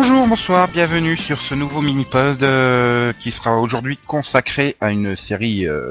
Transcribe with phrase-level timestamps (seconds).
[0.00, 5.66] Bonjour, bonsoir, bienvenue sur ce nouveau mini-pod euh, qui sera aujourd'hui consacré à une série
[5.66, 5.90] euh,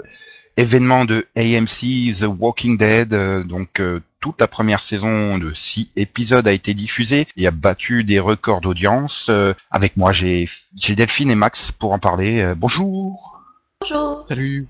[0.56, 3.12] événement de AMC The Walking Dead.
[3.12, 7.52] euh, donc euh, toute la première saison de six épisodes a été diffusée et a
[7.52, 9.28] battu des records d'audience.
[9.28, 12.40] Euh, avec moi, j'ai j'ai Delphine et Max pour en parler.
[12.40, 13.42] Euh, bonjour.
[13.82, 14.26] Bonjour.
[14.30, 14.68] Salut.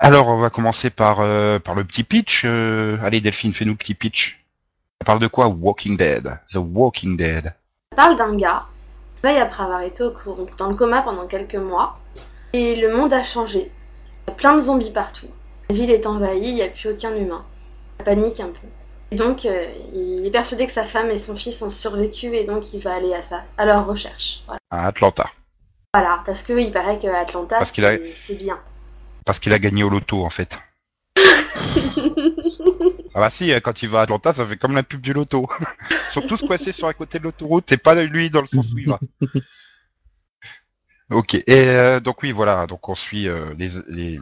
[0.00, 2.42] Alors, on va commencer par euh, par le petit pitch.
[2.44, 4.40] Euh, allez, Delphine, fais-nous le petit pitch.
[5.00, 6.40] Ça parle de quoi Walking Dead?
[6.50, 7.54] The Walking Dead.
[7.92, 8.64] On parle d'un gars
[9.16, 10.02] qui veille après avoir été
[10.58, 11.98] dans le coma pendant quelques mois.
[12.54, 13.70] Et le monde a changé.
[14.26, 15.26] Il y a plein de zombies partout.
[15.70, 17.44] La ville est envahie, il n'y a plus aucun humain.
[17.98, 18.66] Ça panique un peu.
[19.10, 22.44] Et donc, euh, il est persuadé que sa femme et son fils ont survécu et
[22.44, 24.42] donc il va aller à ça, à leur recherche.
[24.46, 25.26] Voilà, À Atlanta.
[25.94, 28.58] Voilà, parce que il paraît que Atlanta, a- c'est c'est bien.
[29.26, 30.48] Parce qu'il a gagné au loto, en fait.
[33.14, 35.12] Ah bah si, euh, quand il va à Atlanta, ça fait comme la pub du
[35.12, 35.48] loto.
[35.90, 38.66] Ils sont tous coincés sur un côté de l'autoroute, c'est pas lui dans le sens
[38.72, 38.98] où il va.
[41.10, 44.18] Ok, et euh, donc oui, voilà, donc on suit euh, les, les,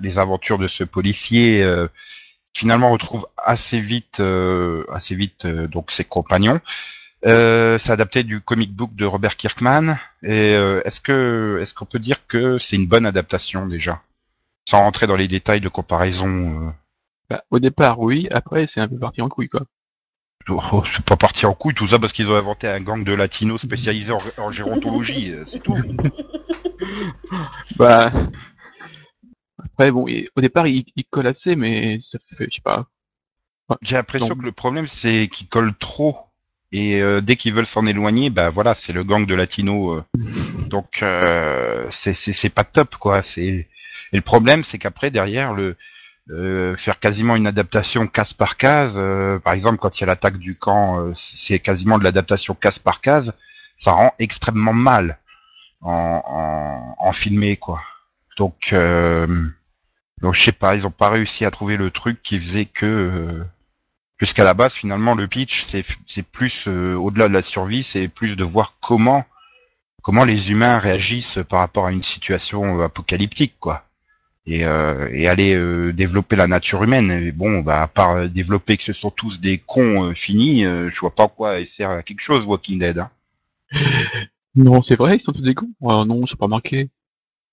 [0.00, 1.62] les aventures de ce policier.
[1.62, 1.86] euh,
[2.54, 6.60] finalement, on retrouve assez vite, euh, assez vite euh, donc ses compagnons.
[7.26, 9.98] Euh, c'est adapté du comic book de Robert Kirkman.
[10.22, 14.00] Et euh, est-ce que est-ce qu'on peut dire que c'est une bonne adaptation déjà,
[14.66, 16.70] sans rentrer dans les détails de comparaison euh,
[17.30, 18.28] Bah, au départ, oui.
[18.30, 19.62] Après, c'est un peu parti en couille, quoi.
[20.48, 23.12] Oh, c'est pas parti en couille tout ça parce qu'ils ont inventé un gang de
[23.12, 25.76] latinos spécialisés en, en gérontologie, euh, c'est tout.
[27.76, 28.12] Bah.
[29.62, 30.06] Après, bon,
[30.36, 32.86] au départ, il, il colle assez, mais ça fait, je sais pas.
[33.82, 36.16] J'ai l'impression Donc- que le problème c'est qu'ils collent trop
[36.72, 40.02] et euh, dès qu'ils veulent s'en éloigner, bah voilà, c'est le gang de latinos.
[40.18, 40.64] euh.
[40.66, 43.20] donc euh, c'est pas top quoi.
[43.36, 43.68] Et
[44.12, 45.76] le problème c'est qu'après derrière le
[46.30, 50.06] euh, faire quasiment une adaptation case par case, euh, par exemple quand il y a
[50.06, 53.32] l'attaque du camp, euh, c'est quasiment de l'adaptation case par case,
[53.80, 55.18] ça rend extrêmement mal
[55.80, 57.82] en, en, en filmé quoi.
[58.38, 59.26] Donc euh,
[60.22, 63.44] donc je sais pas, ils ont pas réussi à trouver le truc qui faisait que
[64.20, 68.06] Jusqu'à la base, finalement, le pitch, c'est c'est plus euh, au-delà de la survie, c'est
[68.06, 69.24] plus de voir comment
[70.02, 73.84] comment les humains réagissent par rapport à une situation apocalyptique, quoi.
[74.52, 77.10] Et, euh, et aller euh, développer la nature humaine.
[77.12, 80.64] Et bon, bah, à part euh, développer que ce sont tous des cons euh, finis,
[80.64, 82.98] euh, je vois pas quoi il sert à quelque chose, Walking Dead.
[82.98, 83.10] Hein.
[84.56, 85.70] Non, c'est vrai, ils sont tous des cons.
[85.88, 86.90] Ah non, j'ai pas marqué.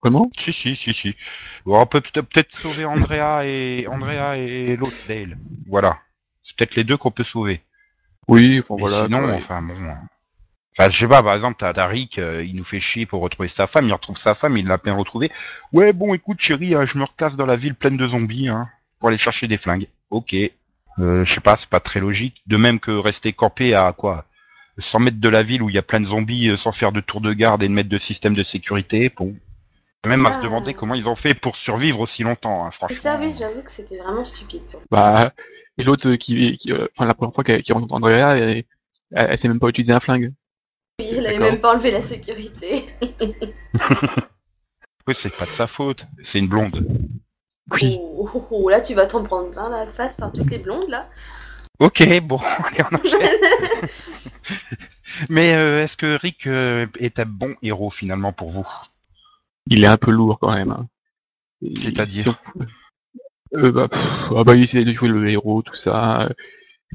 [0.02, 0.32] Vraiment?
[0.40, 1.16] Si, si, si, si.
[1.64, 5.38] Bon, on peut peut- peut-être sauver Andrea et Andrea et l'autre Dale.
[5.68, 6.00] Voilà.
[6.42, 7.62] C'est peut-être les deux qu'on peut sauver.
[8.28, 9.06] Oui, enfin Mais voilà.
[9.06, 9.76] sinon, enfin bon.
[10.78, 13.50] Enfin, je sais pas, par exemple, t'as Rick, euh, il nous fait chier pour retrouver
[13.50, 15.32] sa femme, il retrouve sa femme, il l'a peine retrouvée.
[15.74, 18.68] Ouais, bon, écoute, chérie, euh, je me recasse dans la ville pleine de zombies, hein,
[19.00, 19.88] pour aller chercher des flingues.
[20.12, 20.36] Ok.
[21.00, 22.42] Euh, je sais pas, c'est pas très logique.
[22.48, 24.26] De même que rester campé à quoi
[24.80, 26.92] 100 mètres de la ville où il y a plein de zombies euh, sans faire
[26.92, 29.36] de tour de garde et de mettre de système de sécurité, bon.
[30.06, 30.38] Même à Ah.
[30.38, 32.98] se demander comment ils ont fait pour survivre aussi longtemps, hein, Et franchement.
[33.02, 34.62] ça, oui, j'avoue que c'était vraiment stupide.
[34.92, 35.34] Bah,
[35.80, 38.64] et l'autre qui, qui euh, enfin, la première fois qu'elle rencontre Andrea, elle, elle,
[39.32, 40.32] elle sait même pas utiliser un flingue.
[41.00, 42.86] Oui, il avait même pas enlevé la sécurité.
[45.08, 46.86] Oui, c'est pas de sa faute, c'est une blonde.
[47.72, 47.98] Oui.
[47.98, 50.90] Oh, oh, oh, là, tu vas t'en prendre plein la face par toutes les blondes,
[50.90, 51.08] là.
[51.80, 53.90] Ok, bon, allez, on enchaîne.
[55.30, 58.68] Mais euh, est-ce que Rick euh, est un bon héros finalement pour vous?
[59.68, 60.72] Il est un peu lourd quand même.
[60.72, 60.88] hein.
[61.82, 62.38] C'est-à-dire?
[63.54, 66.28] Euh, bah, pff, ah bah, il essaie de jouer le héros, tout ça.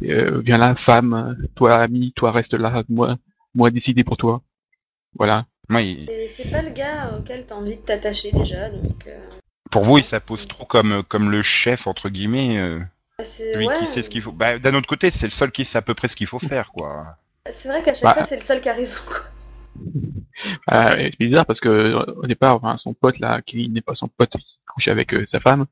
[0.02, 3.16] Euh, viens là, femme, toi ami, toi reste là, moi,
[3.54, 4.42] moi décider pour toi.
[5.14, 5.46] Voilà.
[6.28, 9.06] C'est pas le gars auquel t'as envie de t'attacher déjà, donc.
[9.06, 9.18] euh,
[9.70, 12.80] Pour vous, il s'impose trop comme comme le chef entre guillemets, euh,
[13.22, 14.32] c'est lui ouais, qui sait ce qu'il faut.
[14.32, 16.38] Bah, d'un autre côté, c'est le seul qui sait à peu près ce qu'il faut
[16.40, 17.16] faire, quoi.
[17.50, 18.14] C'est vrai qu'à chaque Bah.
[18.14, 19.20] fois, c'est le seul qui a raison, quoi.
[20.66, 24.08] Ah, c'est bizarre parce que au départ, enfin, son pote là, qui n'est pas son
[24.08, 25.66] pote, qui couche avec euh, sa femme,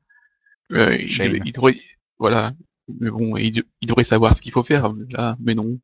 [0.71, 1.77] euh, il, devrait,
[2.17, 2.53] voilà.
[2.99, 5.77] Mais bon, il devrait savoir ce qu'il faut faire là, mais non.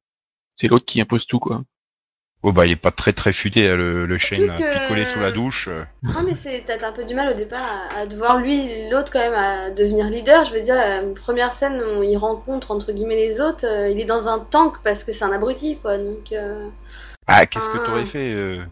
[0.55, 1.63] C'est l'autre qui impose tout quoi.
[2.43, 5.19] Oh bah, il est pas très très futé, hein, le, le chêne que- picolé sous
[5.19, 5.67] la douche.
[5.67, 5.83] euh.
[6.03, 9.11] Non, mais c'est t'as un peu du mal au départ à, à devoir lui, l'autre
[9.11, 10.45] quand même, à devenir leader.
[10.45, 13.99] Je veux dire, la première scène où il rencontre entre guillemets les autres, euh, il
[13.99, 15.97] est dans un tank parce que c'est un abruti, quoi.
[15.97, 16.31] Donc.
[16.31, 16.67] euh,
[17.27, 18.63] Ah, qu'est-ce que t'aurais fait euh...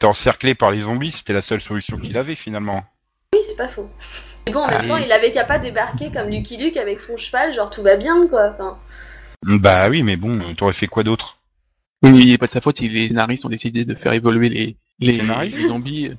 [0.00, 2.84] T'es encerclé par les zombies, c'était la seule solution qu'il avait finalement.
[3.34, 3.88] Oui, c'est pas faux.
[4.46, 5.02] Mais bon, en même Ah, temps, oui.
[5.06, 8.26] il avait qu'à pas débarquer comme Lucky Luke avec son cheval, genre tout va bien,
[8.28, 8.50] quoi.
[8.52, 8.78] Enfin,
[9.44, 11.37] Bah oui, mais bon, t'aurais fait quoi d'autre?
[12.02, 14.48] Oui, il n'est pas de sa faute si les scénaristes ont décidé de faire évoluer
[14.48, 16.10] les, les, Scénaristes les zombies.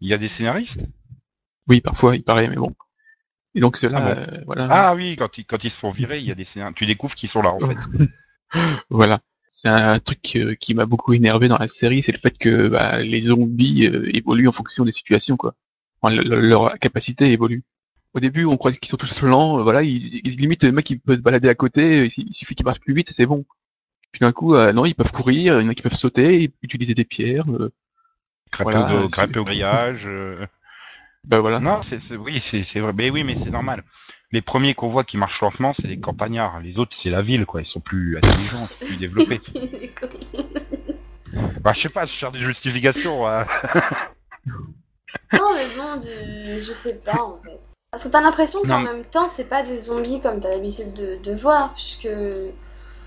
[0.00, 0.82] Il y a des scénaristes?
[1.68, 2.74] Oui, parfois, il paraît, mais bon.
[3.54, 4.68] Et donc ceux-là, Ah bon euh, voilà.
[4.70, 6.74] Ah oui, quand ils, quand ils se font virer, il y a des scénarios.
[6.74, 7.76] Tu découvres qu'ils sont là en fait.
[8.88, 9.20] Voilà.
[9.52, 12.68] c'est un truc euh, qui m'a beaucoup énervé dans la série, c'est le fait que
[12.68, 15.54] bah, les zombies euh, évoluent en fonction des situations, quoi.
[16.00, 17.62] Enfin, le- le- leur capacité évolue.
[18.14, 20.98] Au début, on croit qu'ils sont tous lents, voilà, ils, ils limite le mec il
[21.00, 23.44] peut se balader à côté, il il suffit qu'il marche plus vite, c'est bon.
[24.12, 26.50] Puis d'un coup, euh, non, ils peuvent courir, il y en a qui peuvent sauter,
[26.62, 27.50] utiliser des pierres.
[27.50, 27.70] euh,
[28.50, 30.04] Grimper, Voilà, au, c'est- grimper au grillage.
[30.06, 30.46] euh.
[31.24, 31.60] bah voilà.
[31.60, 32.92] Non, c'est oui, c'est vrai.
[32.94, 33.84] Mais oui, mais c'est normal.
[34.32, 36.60] Les premiers qu'on voit qui marchent lentement, c'est les campagnards.
[36.60, 37.60] Les autres, c'est la ville, quoi.
[37.62, 39.40] Ils sont plus intelligents, plus développés.
[41.62, 43.26] Bah, je sais pas, je cherche des justifications.
[43.28, 43.46] hein.
[45.32, 47.58] Non, mais bon, du- je sais pas en fait.
[47.90, 51.16] Parce que t'as l'impression qu'en même temps, c'est pas des zombies comme t'as l'habitude de,
[51.22, 52.08] de voir, puisque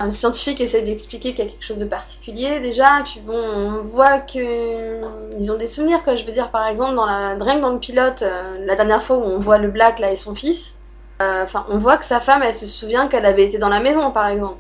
[0.01, 3.38] un scientifique essaie d'expliquer qu'il y a quelque chose de particulier déjà, et puis bon,
[3.38, 5.01] on voit que
[5.39, 6.15] ils ont des souvenirs, quoi.
[6.15, 9.03] Je veux dire, par exemple, dans la, rien que dans le pilote, euh, la dernière
[9.03, 10.75] fois où on voit le Black là et son fils,
[11.21, 13.80] euh, enfin, on voit que sa femme, elle se souvient qu'elle avait été dans la
[13.80, 14.57] maison, par exemple.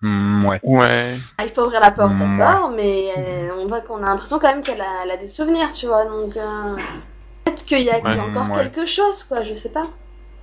[0.00, 0.60] Hmm, ouais.
[0.62, 1.18] Ouais.
[1.38, 4.38] Ah, il faut ouvrir la porte, Mm, d'accord, mais euh, on voit qu'on a l'impression
[4.38, 6.76] quand même qu'elle a, des souvenirs, tu vois, donc euh,
[7.44, 8.62] peut-être qu'il y a, qu'il y a Ouais, encore ouais.
[8.62, 9.86] quelque chose, quoi, je sais pas.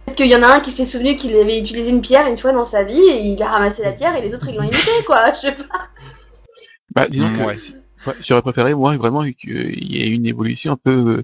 [0.05, 2.37] Peut-être qu'il y en a un qui s'est souvenu qu'il avait utilisé une pierre une
[2.37, 4.63] fois dans sa vie et il a ramassé la pierre et les autres ils l'ont
[4.63, 5.87] imité, quoi, je sais pas.
[6.93, 7.57] Bah, disons Mm, que ouais.
[8.07, 11.23] ouais, j'aurais préféré, moi, vraiment, qu'il y ait une évolution un peu euh,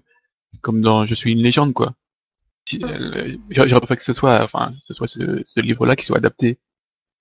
[0.62, 1.94] comme dans Je suis une légende, quoi.
[2.68, 6.18] Si, euh, J'aurais préféré que ce soit, enfin, ce soit ce, ce livre-là qui soit
[6.18, 6.58] adapté.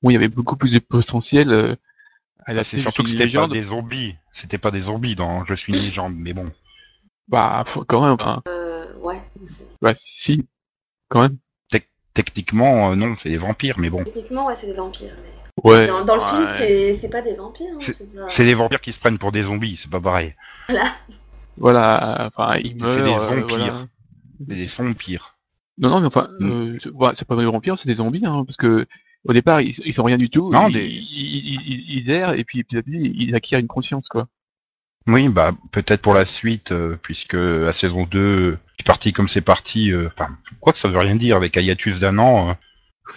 [0.03, 1.77] Bon, il y avait beaucoup plus de potentiel euh,
[2.47, 4.15] à adapter c'est surtout que c'était pas des zombies.
[4.33, 6.51] C'était pas des zombies dans Je suis une légende, mais bon.
[7.29, 8.43] Bah, faut- quand même, hein.
[8.49, 9.21] Euh, ouais.
[9.83, 10.47] bah, si,
[11.09, 11.37] quand même.
[12.15, 14.03] Techniquement, euh, non, c'est des vampires, mais bon.
[14.05, 15.15] Techniquement, ouais, c'est des vampires.
[15.23, 15.71] Mais...
[15.71, 15.87] Ouais.
[15.87, 16.49] Dans, dans le film, ouais.
[16.59, 17.67] c'est c'est pas des vampires.
[17.81, 20.35] hein, c'est des vampires qui se prennent pour des zombies, c'est pas pareil.
[21.57, 23.47] Voilà, enfin, ils C'est des euh, vampires.
[23.49, 23.87] voilà.
[24.39, 25.35] C'est des vampires.
[25.79, 26.51] Non, non, mais enfin, Mm.
[26.51, 26.79] euh,
[27.17, 28.87] c'est pas des vampires, c'est des zombies, hein, parce que
[29.27, 30.51] au départ, ils, ils sont rien du tout.
[30.51, 33.67] Non, ils, des- ils, ils, ils errent et puis petit à petit, ils acquièrent une
[33.67, 34.27] conscience, quoi.
[35.07, 39.41] Oui, bah peut-être pour la suite, euh, puisque la saison 2, c'est parti comme c'est
[39.41, 39.93] parti.
[39.93, 40.29] euh, Enfin,
[40.61, 42.51] quoi que ça veut rien dire avec un hiatus d'un an.
[42.51, 42.53] euh,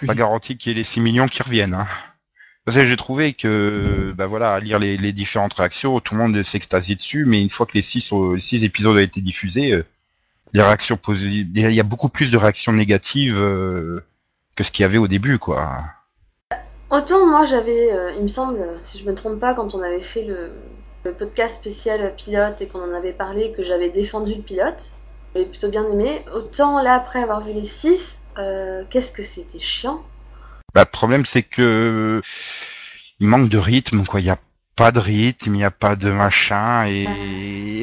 [0.02, 0.08] Oui.
[0.08, 1.74] pas garanti qu'il y ait les 6 millions qui reviennent.
[1.74, 1.88] Hein.
[2.66, 6.22] Parce que j'ai trouvé que, bah voilà, à lire les, les différentes réactions, tout le
[6.22, 9.74] monde s'extasie dessus, mais une fois que les 6 les six épisodes ont été diffusés,
[9.74, 9.86] euh,
[10.54, 14.06] les réactions positives, il y a beaucoup plus de réactions négatives euh,
[14.56, 15.84] que ce qu'il y avait au début, quoi.
[16.90, 20.00] Autant moi j'avais, euh, il me semble, si je me trompe pas, quand on avait
[20.02, 20.52] fait le,
[21.04, 24.92] le podcast spécial pilote et qu'on en avait parlé, que j'avais défendu le pilote,
[25.34, 26.24] j'avais plutôt bien aimé.
[26.34, 28.20] Autant là après avoir vu les 6,
[28.90, 30.04] qu'est-ce que c'était chiant?
[30.74, 32.22] Bah, le problème, c'est que
[33.20, 34.22] il manque de rythme, quoi.
[34.22, 34.40] Il n'y a
[34.76, 37.04] pas de rythme, il n'y a pas de machin, et,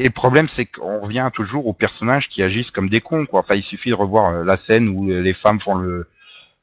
[0.00, 3.40] et le problème, c'est qu'on revient toujours aux personnages qui agissent comme des cons, quoi.
[3.40, 6.08] Enfin, il suffit de revoir euh, la scène où les femmes font le,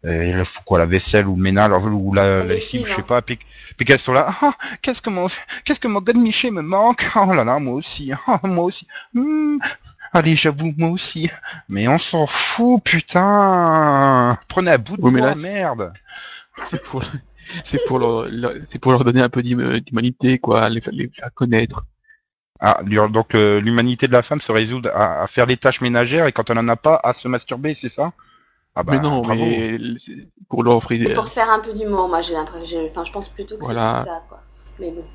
[0.07, 3.05] euh, font quoi, la vaisselle ou le ménage, ou la, La lessive, je sais hein.
[3.07, 3.37] pas, puis,
[3.77, 5.27] puis qu'elles sont là, Ah, qu'est-ce que mon,
[5.65, 8.65] qu'est-ce que mon gars de Miché me manque, oh là là, moi aussi, oh, moi
[8.65, 9.57] aussi, Hmm,
[10.13, 11.29] allez, j'avoue, moi aussi,
[11.69, 15.93] mais on s'en fout, putain, prenez à bout de Oui, moi, là, merde.
[16.71, 17.03] C'est pour,
[17.65, 21.09] c'est pour leur, leur- c'est pour leur donner un peu d'hum- d'humanité, quoi, les, les
[21.09, 21.83] faire connaître.
[22.59, 26.25] Ah, donc euh, l'humanité de la femme se résout à, à faire les tâches ménagères
[26.25, 28.11] et quand elle en a pas, à se masturber, c'est ça?
[28.77, 29.45] Ah bah, mais non, bravo.
[29.45, 33.03] mais c'est pour leur offrir, C'est pour faire un peu d'humour, moi j'ai l'impression, enfin
[33.03, 33.91] je pense plutôt que Voilà.
[33.91, 34.39] c'était ça, quoi.
[34.79, 35.05] Mais bon.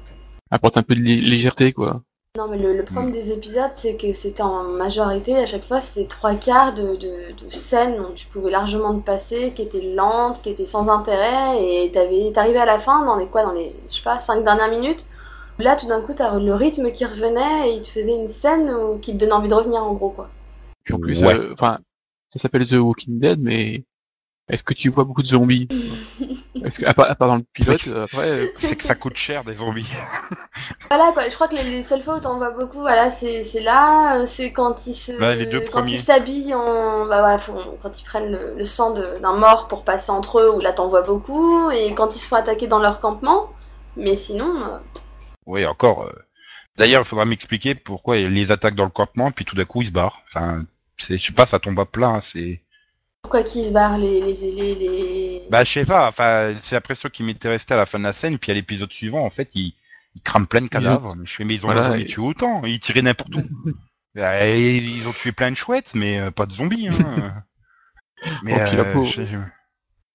[0.51, 2.03] apporter un peu de lé- légèreté, quoi.
[2.39, 5.81] Non, mais le, le problème des épisodes, c'est que c'était en majorité, à chaque fois,
[5.81, 9.83] c'était trois quarts de, de, de scènes dont tu pouvais largement te passer, qui étaient
[9.95, 13.53] lentes, qui étaient sans intérêt, et t'avais, t'arrivais à la fin, dans les quoi, dans
[13.53, 15.05] les, je sais pas, cinq dernières minutes,
[15.59, 18.29] où là, tout d'un coup, t'as le rythme qui revenait, et il te faisait une
[18.29, 20.29] scène où, qui te donnait envie de revenir, en gros, quoi.
[20.85, 21.35] Puis en plus, Ouais.
[21.35, 21.79] euh, enfin,
[22.33, 23.85] ça s'appelle The Walking Dead, mais
[24.49, 25.69] est-ce que tu vois beaucoup de zombies
[26.65, 28.95] Est-ce que, à part, à part dans le pilote, euh, après, euh, C'est que ça
[28.95, 29.89] coûte cher des zombies.
[30.91, 33.45] Voilà, quoi, je crois que les, les seules fois où t'en vois beaucoup, voilà, c'est,
[33.45, 35.95] c'est là, euh, c'est quand ils se, Ouais, les deux quand premiers.
[35.95, 39.69] ils s'habillent en, bah ouais, font- quand ils prennent le, le sang de- d'un mort
[39.69, 42.67] pour passer entre eux, où là t'en vois beaucoup, et quand ils se font attaquer
[42.67, 43.49] dans leur campement,
[43.97, 44.79] mais sinon, euh,
[45.47, 46.03] Oui, encore.
[46.05, 46.13] euh.
[46.79, 49.83] D'ailleurs, il faudra m'expliquer pourquoi ils les attaquent dans le campement puis tout d'un coup
[49.83, 50.21] ils se barrent.
[50.29, 50.65] Enfin,
[51.09, 52.09] je sais pas, ça tombe à plat.
[52.09, 52.61] hein, C'est,
[53.23, 55.43] pourquoi qu'ils se barrent les, les, les, les...
[55.51, 56.09] bah je sais pas.
[56.09, 58.39] Enfin, c'est après ça qui m'était resté à la fin de la scène.
[58.39, 59.75] Puis à l'épisode suivant, en fait, ils,
[60.17, 61.15] ils crament plein de cadavres.
[61.17, 62.65] Mais je fais, mais ils ont Voilà, et- tué autant.
[62.65, 63.43] Ils tiraient n'importe où.
[64.15, 66.87] Bah, et ils ont tué plein de chouettes, mais euh, pas de zombies.
[66.89, 67.43] Hein.
[68.43, 69.11] mais Oh, puis la euh, pauvre.
[69.11, 69.39] je-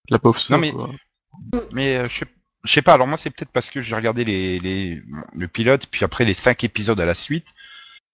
[0.10, 0.91] la pauvre Non, mais- quoi.
[1.72, 2.25] Mais euh, je sais
[2.63, 5.01] je sais pas, alors moi c'est peut-être parce que j'ai regardé les, les
[5.34, 7.46] le pilote, puis après les cinq épisodes à la suite.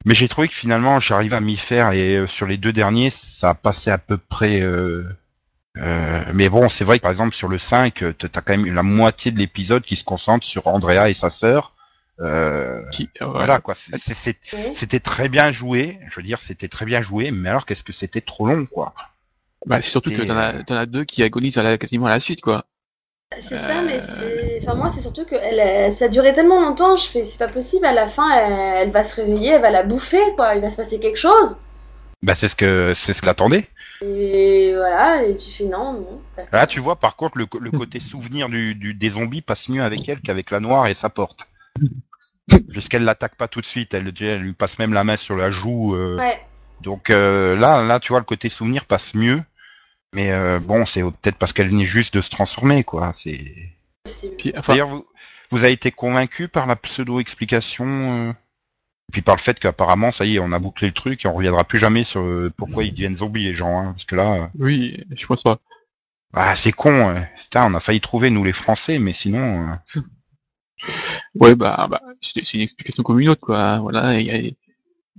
[0.05, 3.11] Mais j'ai trouvé que finalement j'arrive à m'y faire et euh, sur les deux derniers,
[3.39, 5.05] ça a passé à peu près euh,
[5.77, 8.71] Euh, mais bon, c'est vrai que par exemple sur le 5, euh, t'as quand même
[8.73, 11.73] la moitié de l'épisode qui se concentre sur Andrea et sa sœur.
[12.19, 13.73] Euh, Qui, euh, voilà quoi,
[14.77, 15.97] c'était très bien joué.
[16.11, 18.93] Je veux dire, c'était très bien joué, mais alors qu'est-ce que c'était trop long quoi.
[19.65, 22.19] Bah, c'est surtout que t'en as, as deux qui agonisent à la, quasiment à la
[22.19, 22.65] suite, quoi.
[23.39, 24.59] C'est ça, Euh, mais c'est.
[24.61, 27.37] Enfin, moi, c'est surtout que elle, elle- ça a duré tellement longtemps, je fais, c'est
[27.39, 30.55] pas possible, à la fin, elle, elle va se réveiller, elle va la bouffer, quoi,
[30.55, 31.55] il va se passer quelque chose.
[32.21, 33.67] Bah c'est ce que c'est ce que l'attendait.
[34.01, 36.21] Et voilà, et tu fais non, non.
[36.51, 39.83] Là, tu vois, par contre, le, le côté souvenir du, du- des zombies passe mieux
[39.83, 41.47] avec elle qu'avec la noire et sa porte.
[42.71, 45.51] Puisqu'elle l'attaque pas tout de suite, elle, elle lui passe même la main sur la
[45.51, 45.95] joue.
[45.95, 46.39] euh, Ouais,
[46.81, 49.41] Donc euh, là, là, tu vois, le côté souvenir passe mieux.
[50.13, 53.11] Mais euh, bon, c'est peut-être parce qu'elle venait juste de se transformer, quoi.
[53.13, 53.53] C'est.
[54.57, 55.05] enfin, D'ailleurs, vous,
[55.51, 60.25] vous avez été convaincu par la pseudo-explication, euh, et puis par le fait qu'apparemment, ça
[60.25, 62.83] y est, on a bouclé le truc et on reviendra plus jamais sur euh, pourquoi
[62.83, 65.59] ils deviennent zombies les gens, hein, parce que là, euh, oui, je pense pas.
[66.33, 67.09] ah, c'est con.
[67.15, 67.21] euh.
[67.43, 69.69] Putain, on a failli trouver nous les Français, mais sinon.
[69.97, 70.01] euh,
[71.35, 73.79] Ouais, bah, bah c'est une explication comme une autre, quoi.
[73.79, 74.51] Voilà, il y a-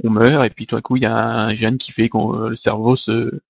[0.03, 2.49] on meurt, et puis tout à coup, il y a un gène qui fait que
[2.49, 3.41] le cerveau se...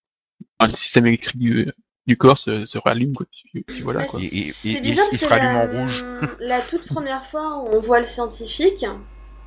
[0.59, 1.73] enfin, le système électrique du,
[2.07, 3.27] du corps se, se rallume, quoi.
[3.51, 4.21] Puis, puis voilà, Mais quoi.
[4.21, 6.05] Et- et- C'est bizarre il parce se que la, en rouge.
[6.41, 8.85] la toute première fois où on voit le scientifique,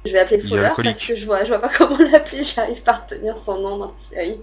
[0.05, 0.93] je vais appeler Il est Fowler alcoolique.
[0.93, 3.77] parce que je vois, je vois pas comment l'appeler, j'arrive pas à retenir son nom
[3.77, 4.39] dans la série.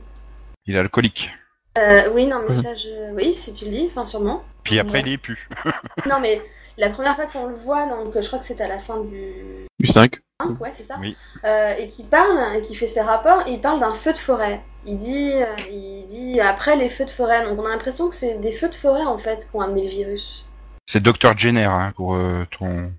[0.67, 1.29] Il est alcoolique.
[1.77, 3.13] Euh, oui, non, mais ça, je...
[3.15, 4.45] oui, si tu le dis, enfin sûrement.
[4.63, 5.09] Puis après, Ouais.
[5.09, 5.49] il est plus.
[6.09, 6.41] Non, mais
[6.79, 9.67] la première fois qu'on le voit, donc je crois que c'était à la fin du
[9.81, 10.15] Du 5.
[10.41, 10.97] 1, ouais, c'est ça.
[11.01, 11.17] Oui.
[11.45, 14.63] Euh, et qui parle, et qui fait ses rapports, il parle d'un feu de forêt.
[14.87, 17.45] Il dit, euh, il dit après les feux de forêt.
[17.49, 19.83] Donc on a l'impression que c'est des feux de forêt en fait qui ont amené
[19.85, 20.45] le virus.
[20.87, 22.93] C'est Dr Jenner, hein, pour euh, ton.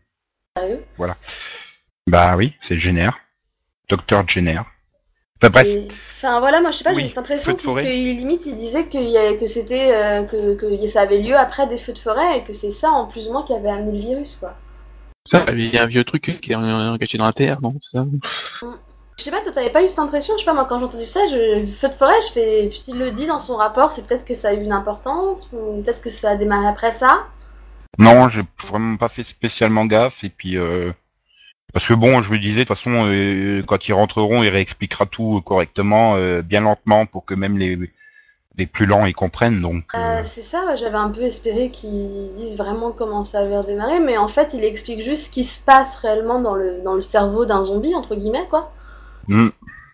[0.57, 0.83] Sérieux?
[2.07, 3.09] Bah oui, c'est Jenner.
[3.89, 4.61] Dr Jenner.
[5.41, 5.65] Enfin bref.
[5.65, 8.87] Et- Enfin voilà, moi je sais pas, Oui, j'ai cette impression qu'il- limite il disait
[8.93, 12.39] y a- que c'était euh, que, que ça avait lieu après des feux de forêt
[12.39, 14.55] et que c'est ça en plus ou moins qui avait amené le virus quoi.
[15.27, 17.75] Ça, il y a un vieux truc qui est engagé dans la terre, non?
[17.81, 18.05] C'est ça?
[19.17, 20.85] Je sais pas, toi t'avais pas eu cette impression Je sais pas, moi quand j'ai
[20.85, 21.65] entendu ça, je...
[21.65, 22.69] feu de forêt, je fais.
[22.71, 25.81] S'il le dit dans son rapport, c'est peut-être que ça a eu une importance ou
[25.81, 27.25] peut-être que ça a démarré après ça?
[27.97, 30.91] Non, j'ai vraiment pas fait spécialement gaffe et puis euh,
[31.73, 35.05] parce que bon, je me disais de toute façon euh, quand ils rentreront, il réexpliquera
[35.05, 37.79] tout correctement, euh, bien lentement pour que même les
[38.57, 39.61] les plus lents ils comprennent.
[39.61, 39.83] Donc
[40.23, 44.17] c'est ça, ouais, j'avais un peu espéré qu'ils disent vraiment comment ça avait redémarré, mais
[44.17, 47.45] en fait, il explique juste ce qui se passe réellement dans le, dans le cerveau
[47.45, 48.71] d'un zombie, entre guillemets, quoi.
[49.27, 49.51] Hmm.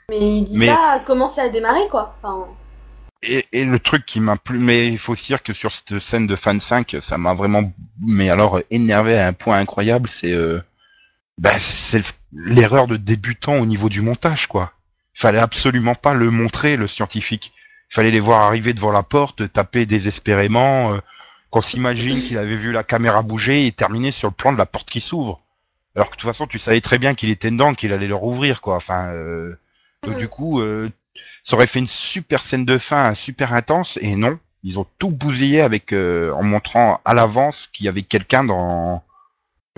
[0.09, 2.15] Mais il dit Mais- pas comment ça a démarré, quoi.
[2.21, 2.47] Enfin,
[3.23, 5.99] et, et le truc qui m'a plu, mais il faut se dire que sur cette
[5.99, 10.33] scène de fan 5, ça m'a vraiment, mais alors énervé à un point incroyable, c'est
[10.33, 10.59] euh,
[11.37, 14.71] bah, c'est l'erreur de débutant au niveau du montage, quoi.
[15.15, 17.51] Il fallait absolument pas le montrer, le scientifique.
[17.91, 20.99] Il fallait les voir arriver devant la porte, taper désespérément, euh,
[21.51, 24.65] qu'on s'imagine qu'il avait vu la caméra bouger et terminer sur le plan de la
[24.65, 25.41] porte qui s'ouvre.
[25.95, 28.15] Alors que de toute façon, tu savais très bien qu'il était dedans, qu'il allait le
[28.15, 28.75] rouvrir, quoi.
[28.77, 29.57] Enfin, euh,
[30.03, 30.89] donc du coup, euh,
[31.43, 35.09] ça aurait fait une super scène de fin, super intense, et non, ils ont tout
[35.09, 39.03] bousillé avec euh, en montrant à l'avance qu'il y avait quelqu'un dans.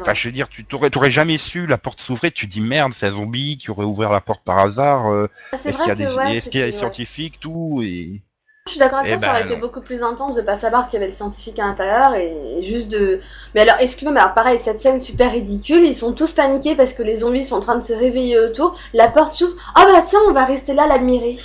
[0.02, 2.62] Enfin, je veux dire, tu t'aurais, t'aurais jamais su la porte s'ouvrir, tu te dis
[2.62, 5.12] merde, c'est un zombie qui aurait ouvert la porte par hasard.
[5.12, 8.22] euh, est-ce qu'il y a des, ouais, est-ce qu'il y a des scientifiques, tout et.
[8.66, 9.62] Je suis d'accord avec Eh toi, ça aurait ben, été non.
[9.62, 12.64] beaucoup plus intense de pas savoir qu'il y avait des scientifiques à l'intérieur et, et
[12.64, 13.20] juste de.
[13.54, 16.94] Mais alors, excuse-moi, mais alors pareil, cette scène super ridicule, ils sont tous paniqués parce
[16.94, 20.02] que les zombies sont en train de se réveiller autour, la porte s'ouvre, ah bah
[20.08, 21.38] tiens, on va rester là l'admirer.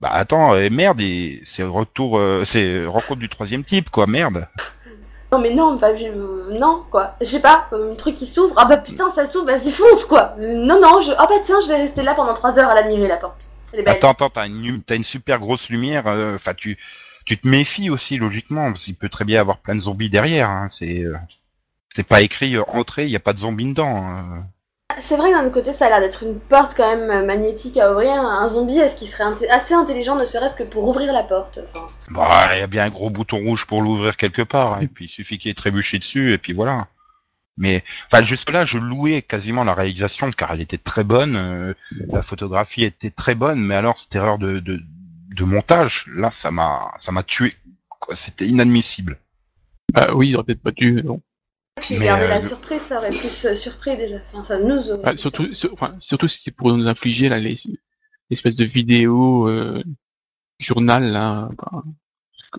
[0.00, 4.46] Bah attends, euh, merde, et c'est retour, euh, c'est rencontre du troisième type, quoi, merde.
[5.32, 6.06] Non mais non, enfin, je...
[6.58, 9.72] non quoi, je sais pas, un truc qui s'ouvre, ah bah putain ça s'ouvre, vas-y
[9.72, 10.34] fonce quoi.
[10.38, 12.74] Euh, non non, je, ah bah tiens, je vais rester là pendant trois heures à
[12.74, 13.48] l'admirer la porte.
[13.86, 16.06] Attends, attends, t'as une, super grosse lumière.
[16.06, 16.78] euh, Enfin, tu,
[17.24, 20.10] tu te méfies aussi logiquement, parce qu'il peut très bien y avoir plein de zombies
[20.10, 20.48] derrière.
[20.50, 21.16] Hein, c'est, euh,
[21.94, 24.06] c'est pas écrit euh, entrée, il y a pas de zombies dedans.
[24.06, 24.44] hein.
[24.98, 27.78] C'est vrai que d'un autre côté ça a l'air d'être une porte quand même magnétique
[27.78, 28.12] à ouvrir.
[28.12, 31.86] Un zombie, est-ce qu'il serait assez intelligent ne serait-ce que pour ouvrir la porte enfin,
[32.10, 34.88] Bah, il y a bien un gros bouton rouge pour l'ouvrir quelque part, hein, et
[34.88, 36.88] puis il suffit qu'il y ait trébuché dessus, et puis voilà.
[37.58, 41.74] Mais, enfin, jusque là, je louais quasiment la réalisation, car elle était très bonne, euh,
[42.08, 44.80] la photographie était très bonne, mais alors cette erreur de, de,
[45.36, 47.54] de montage, là, ça m'a, ça m'a tué.
[48.00, 49.18] Quoi, c'était inadmissible.
[49.92, 50.92] Bah oui, ils auraient peut-être pas dû.
[50.92, 51.20] mais bon.
[51.80, 54.16] Si Mais, garder euh, la le- surprise, ça aurait plus euh, surpris déjà.
[54.32, 57.38] Enfin, ça nous aurait Ah, surtout, sur- enfin, surtout si c'est pour nous infliger là,
[57.38, 57.58] les
[58.30, 59.82] espèces de vidéos euh,
[60.58, 61.82] journal là, enfin,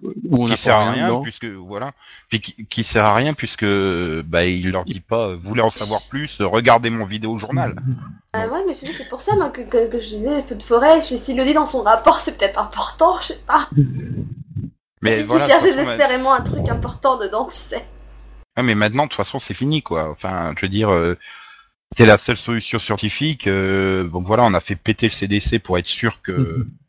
[0.02, 1.92] où on qui sert à rien rien puisque voilà
[2.30, 6.02] puis qui, qui sert à rien puisque bah il leur dit pas voulez en savoir
[6.10, 7.76] plus regardez mon vidéo journal
[8.36, 10.42] Ah ouais, mais je te dis, c'est pour ça moi que, que, que je disais
[10.42, 11.02] feu de forêt.
[11.02, 13.70] Je fais s'il le dit dans son rapport, c'est peut-être important, je sais pas.
[15.04, 17.86] Mais Si voilà, désespérément un truc important dedans, tu sais.
[18.56, 20.10] Ah, mais maintenant, de toute façon, c'est fini, quoi.
[20.10, 21.16] Enfin, je veux dire, euh,
[21.92, 23.46] c'était la seule solution scientifique.
[23.46, 26.66] euh, donc voilà, on a fait péter le CDC pour être sûr que.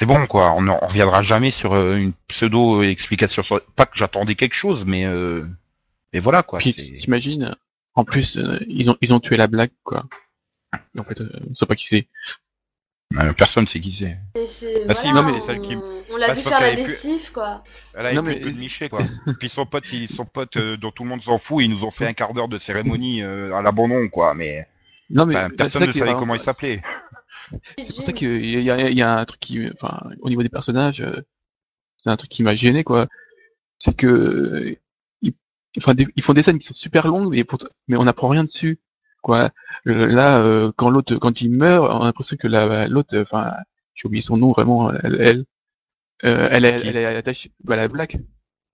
[0.00, 0.52] c'est bon, quoi.
[0.52, 3.42] On ne reviendra jamais sur euh, une pseudo-explication.
[3.42, 5.46] sur- Pas que j'attendais quelque chose, mais euh,
[6.12, 6.58] mais voilà, quoi.
[6.58, 7.54] Puis t'imagines,
[7.94, 10.04] en plus, euh, ils ont ils ont tué la blague, quoi.
[10.98, 12.08] En fait, euh, on sait pas qui c'est.
[13.18, 14.16] euh, personne sait qui c'est.
[14.86, 15.76] Bah si, non, mais on, celle qui-
[16.12, 17.62] on l'a Bah, vu faire la lessive, quoi.
[17.94, 19.00] Elle a Non, plus mais- de Miché, quoi.
[19.38, 21.84] Puis son pote, il, son pote euh, dont tout le monde s'en fout, ils nous
[21.84, 24.32] ont fait un quart d'heure de cérémonie euh, à l'abandon, quoi.
[24.34, 24.66] Mais
[25.10, 26.80] Non mais enfin, personne ne savait vraiment- comment il s'appelait.
[27.78, 31.00] C'est pour ça qu'il y a, y, un truc qui, enfin, au niveau des personnages,
[31.00, 31.20] euh,
[31.98, 33.06] c'est un truc qui m'a gêné, quoi.
[33.78, 34.76] C'est que, euh,
[35.22, 35.34] ils,
[35.78, 38.28] enfin, des- ils font des scènes qui sont super longues, mais, pour- mais on n'apprend
[38.28, 38.78] rien dessus,
[39.22, 39.50] quoi.
[39.84, 43.52] Là, euh, quand l'autre, quand il meurt, on a l'impression que la, l'autre, enfin,
[43.94, 45.44] j'ai oublié son nom vraiment, elle, elle,
[46.24, 46.88] euh, elle, est- Qui?
[46.88, 48.16] elle est attachée, bah, la Black.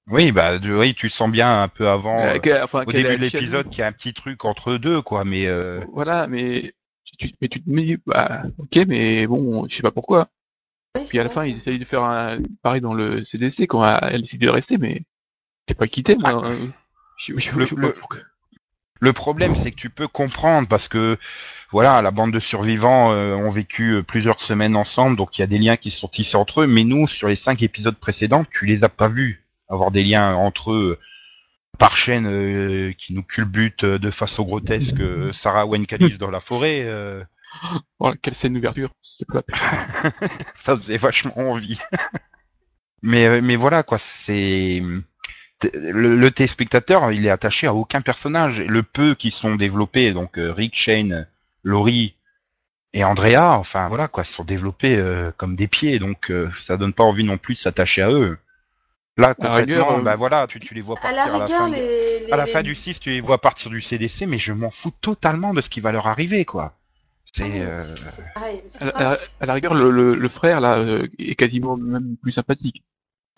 [0.09, 2.25] Oui, bah oui, tu sens bien un peu avant.
[2.25, 5.25] Euh, enfin, au début de l'épisode qu'il y a un petit truc entre deux, quoi.
[5.25, 6.75] Mais euh, Voilà, mais
[7.19, 10.29] tu, mais tu te dis, bah, ok, mais bon, je sais pas pourquoi.
[10.97, 11.35] Oui, Puis à la vrai.
[11.35, 14.79] fin, ils essayent de faire un, pareil dans le CDC quand elle décide de rester,
[14.79, 15.03] mais
[15.69, 16.41] c'est pas quitté, moi.
[16.45, 16.47] Ah.
[16.49, 16.73] hein.
[17.19, 18.21] Je, je, je, Le- je- le- pourquoi-
[19.01, 21.19] le problème, c'est que tu peux comprendre parce que
[21.71, 25.45] voilà, la bande de survivants euh, ont vécu euh, plusieurs semaines ensemble, donc il y
[25.45, 26.67] a des liens qui se sont tissés entre eux.
[26.67, 30.35] Mais nous, sur les cinq épisodes précédents, tu les as pas vus avoir des liens
[30.35, 30.99] entre eux
[31.79, 36.41] par chaîne euh, qui nous culbutent euh, de au grotesque euh, Sarah Wenkalis dans la
[36.41, 36.83] forêt.
[36.85, 37.23] euh,
[38.01, 38.91] Oh, quelle scène d'ouverture,
[40.65, 41.79] ça faisait vachement envie.
[43.03, 44.83] mais euh, mais voilà quoi, c'est
[45.63, 48.61] le, le téléspectateur, il est attaché à aucun personnage.
[48.61, 51.27] Le peu qui sont développés, donc euh, Rick, Shane,
[51.63, 52.15] Laurie
[52.93, 56.93] et Andrea, enfin voilà quoi, sont développés euh, comme des pieds, donc euh, ça donne
[56.93, 58.39] pas envie non plus de s'attacher à eux.
[59.19, 61.39] Là À la concrètement, rigueur, bah voilà, tu, tu les vois À partir la à
[61.39, 61.69] la fin.
[61.71, 64.39] de- les, les- À la fin du 6, tu les vois partir du CDC, mais
[64.39, 66.75] je m'en fous totalement de ce qui va leur arriver, quoi.
[66.75, 67.95] Ah, C'est mais euh,
[68.81, 71.35] À, la- pas- à la- à la rigueur, le, le, le frère, là, euh, est
[71.35, 72.83] quasiment même plus sympathique.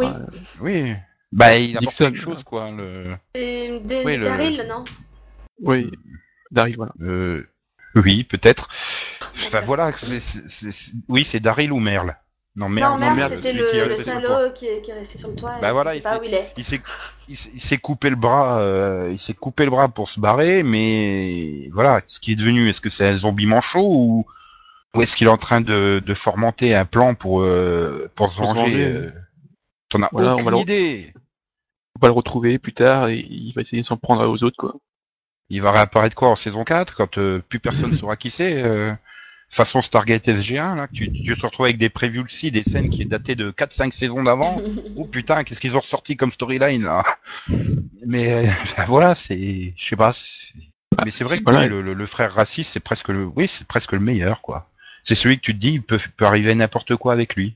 [0.00, 0.06] Oui.
[0.08, 0.26] Euh,
[0.60, 0.94] oui.
[1.30, 2.70] Bah il apporte quelque chose, quoi.
[2.70, 3.16] Le...
[3.34, 4.84] c'est des- Oui, Daryl, non?
[5.60, 5.90] Oui,
[6.50, 6.92] Daryl, voilà.
[7.02, 7.46] Euh,
[7.94, 8.68] oui, peut-être.
[9.46, 12.16] Enfin voilà, c'est- c'est- c'est- oui, c'est Daryl ou Merle.
[12.58, 14.04] Non, Non, merde, merde, c'était le, toit.
[14.04, 15.54] salaud qui est, qui est resté sur le toit.
[15.60, 16.52] Bah et voilà, il pas s'est- où il est.
[17.28, 21.68] Il s'est, coupé le bras, euh, il s'est coupé le bras pour se barrer, mais
[21.72, 24.26] voilà, ce qui est devenu, est-ce que c'est un zombie manchot ou,
[24.94, 28.38] ou est-ce qu'il est en train de, de formenter un plan pour euh, pour se
[28.40, 29.12] venger euh,
[29.90, 31.12] T'en as Voilà, on va le- idée.
[31.96, 34.56] On va le retrouver plus tard et il va essayer de s'en prendre aux autres,
[34.56, 34.74] quoi.
[35.50, 38.92] Il va réapparaître quoi en saison 4 quand euh, plus personne saura qui c'est euh,
[39.50, 42.90] façon Stargate SG1 là, que tu, tu te retrouves avec des previews aussi, des scènes
[42.90, 44.60] qui est datées de 4-5 saisons d'avant.
[44.96, 47.04] Oh putain, qu'est-ce qu'ils ont ressorti comme storyline là?
[48.06, 48.50] Mais euh,
[48.88, 50.12] voilà, c'est, je sais pas.
[50.12, 50.54] c'est-
[51.04, 51.66] Mais c'est vrai que Voilà.
[51.68, 54.68] le, le- le frère raciste, c'est presque le, oui, c'est presque le meilleur quoi.
[55.04, 57.54] C'est celui que tu te dis, il peut, peut arriver n'importe quoi avec lui.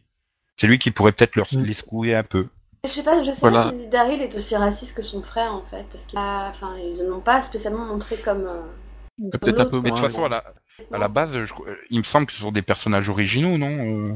[0.56, 1.64] C'est lui qui pourrait peut-être leur Mm.
[1.64, 2.46] les secouer un peu.
[2.84, 3.64] Je sais pas, je sais Voilà.
[3.64, 7.02] pas si Daryl est aussi raciste que son frère en fait, parce qu'ils enfin, ils
[7.04, 8.46] ne l'ont pas spécialement montré comme.
[8.46, 10.44] euh, Peut-être un peu Mais de toute façon, à la,
[10.92, 11.54] à la base, je-
[11.90, 14.14] il me semble que ce sont des personnages originaux, non euh?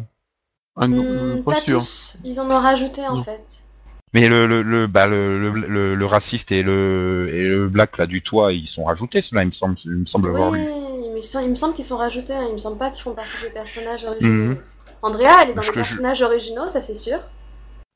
[0.76, 1.02] Ah non,
[1.38, 1.80] Hmm, pas, pas sûr.
[1.80, 2.16] tous.
[2.24, 3.22] Ils en ont rajouté en Non.
[3.24, 3.62] fait.
[4.12, 7.98] Mais le le le, bah, le, le, le, le raciste et le et le black
[7.98, 10.60] là du toit, ils sont rajoutés cela, il me semble, il me semble avoir Oui,
[10.60, 10.64] lu.
[11.12, 12.44] mais ils sont- il me semble qu'ils sont rajoutés, hein.
[12.48, 14.54] il me semble pas qu'ils font partie des personnages originaux.
[14.54, 14.56] Mhm.
[15.02, 17.18] Andrea, elle est dans les je- personnages originaux, ça c'est sûr.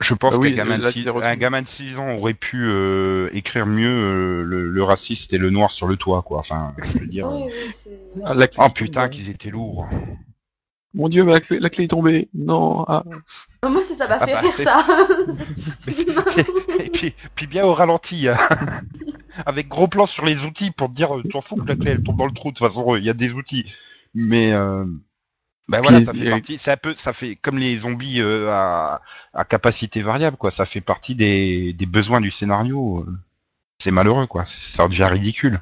[0.01, 1.27] Je pense Ah oui, qu'un gamin, de six- c'est reçu.
[1.27, 5.39] un gamin de 6 ans aurait pu euh, écrire mieux euh, le, le raciste et
[5.39, 6.39] le noir sur le toit, quoi.
[6.39, 7.29] Enfin, je veux dire.
[7.31, 7.91] Oui, oui, c'est.
[8.17, 8.23] oui.
[8.25, 9.87] Ah, la Oh putain, qu'ils étaient lourds.
[10.95, 12.29] Mon dieu, mais la clé, la clé est tombée.
[12.35, 13.05] Non, ah.
[13.63, 14.87] Moi, c'est ça m'a Ah fait bah, rire ça.
[16.81, 18.39] et puis, puis bien au ralenti, hein.
[19.47, 21.93] avec gros plan sur les outils pour te dire, euh, t'en fous que la clé
[21.93, 22.49] elle tombe dans le trou.
[22.51, 23.71] De toute façon, il y a des outils.
[24.15, 24.85] Mais euh,
[25.71, 26.59] ben voilà, ça fait partie.
[26.99, 29.01] Ça fait comme les zombies euh, à,
[29.33, 30.51] à capacité variable, quoi.
[30.51, 33.05] Ça fait partie des, des besoins du scénario.
[33.07, 33.13] euh.
[33.83, 34.45] C'est malheureux, quoi.
[34.77, 35.61] Ça devient ridicule.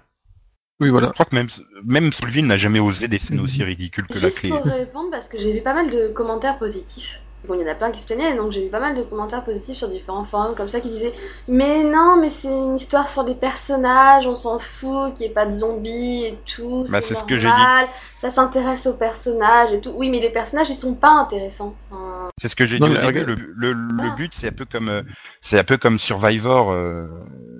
[0.81, 1.09] Oui, voilà.
[1.09, 1.49] Je crois que même
[1.85, 4.51] même Solville n'a jamais osé des scènes aussi ridicules que la Juste clé.
[4.51, 7.21] pour répondre, parce que j'ai vu pas mal de commentaires positifs.
[7.46, 9.03] Bon, il y en a plein qui se plaignaient, donc j'ai vu pas mal de
[9.03, 11.14] commentaires positifs sur différents forums comme ça qui disaient
[11.46, 15.35] Mais non, mais c'est une histoire sur des personnages, on s'en fout, qu'il n'y ait
[15.35, 16.85] pas de zombies et tout.
[16.90, 19.92] Bah, c'est ce que j'ai normal, Ça s'intéresse aux personnages et tout.
[19.94, 21.74] Oui, mais les personnages ils sont pas intéressants.
[21.92, 23.24] Enfin, C'est ce que j'ai dit au début.
[23.24, 25.03] Le, le, le but, c'est un peu comme, euh,
[25.42, 27.07] c'est un peu comme Survivor, euh,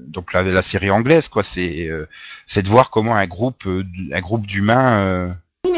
[0.09, 1.45] donc la, la série anglaise, quoi.
[1.45, 2.09] C'est, euh,
[2.49, 5.07] c'est de voir comment un groupe, euh, un groupe d'humains.
[5.07, 5.29] euh,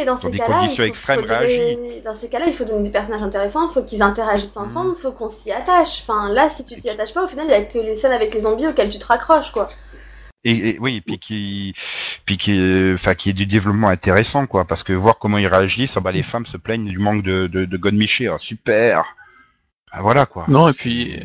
[0.00, 2.00] mais dans ces cas-là, il faut, faut donner...
[2.04, 4.64] dans ces cas-là, il faut donner des personnages intéressants, il faut qu'ils interagissent Mhm.
[4.64, 6.02] ensemble, il faut qu'on s'y attache.
[6.02, 8.12] Enfin, là, si tu t'y attaches pas, au final, il y a que les scènes
[8.12, 9.68] avec les zombies auxquelles tu te raccroches, quoi.
[10.42, 11.74] Et, et- oui, et puis qui,
[12.24, 12.58] puis qui,
[12.94, 16.12] enfin, qui est du développement intéressant, quoi, parce que voir comment ils réagissent, ah bah,
[16.12, 19.04] les femmes se plaignent du manque de, de, de Godmiché, ah, super.
[19.92, 20.46] Ah, voilà, quoi.
[20.48, 21.18] Non, et puis,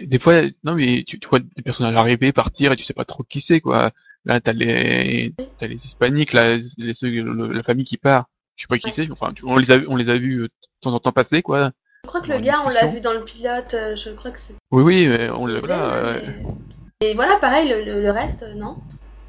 [0.00, 3.04] des fois, non, mais tu, tu vois des personnages arriver, partir, et tu sais pas
[3.04, 3.90] trop qui c'est, quoi.
[4.26, 8.26] Là, t'as les, t'as les hispaniques, là, les, le- la famille qui part.
[8.56, 10.50] Je sais pas qui c'est, enfin, on les a, on les a vus euh, de
[10.82, 11.70] temps en temps passer, quoi.
[12.04, 14.38] Je crois que le gars, on l'a vu dans le pilote, euh, je crois que
[14.38, 14.54] c'est.
[14.70, 16.20] Oui, oui, mais on le, Mais- voilà, euh,
[17.00, 18.76] Et voilà, pareil, le, le- le reste, euh, non.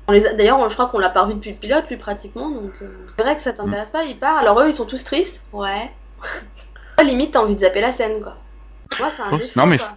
[0.09, 2.49] On les a- D'ailleurs, je crois qu'on l'a pas revu depuis le pilote, plus pratiquement,
[2.49, 4.37] donc euh, c'est vrai que ça t'intéresse pas, il part.
[4.37, 5.89] Alors eux, ils sont tous tristes, ouais.
[7.05, 8.37] limite, t'as envie de zapper la scène, quoi.
[8.99, 9.93] Moi, c'est un Non, défaut, mais- quoi.